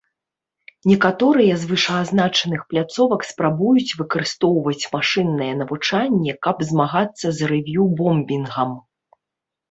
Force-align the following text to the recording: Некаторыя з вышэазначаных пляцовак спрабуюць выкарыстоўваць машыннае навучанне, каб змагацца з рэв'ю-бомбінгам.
Некаторыя 0.91 1.57
з 1.63 1.67
вышэазначаных 1.71 2.61
пляцовак 2.73 3.21
спрабуюць 3.31 3.95
выкарыстоўваць 3.99 4.89
машыннае 4.95 5.49
навучанне, 5.59 6.33
каб 6.47 6.57
змагацца 6.71 7.27
з 7.41 7.51
рэв'ю-бомбінгам. 7.53 8.71